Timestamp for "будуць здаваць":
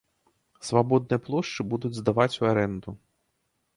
1.73-2.31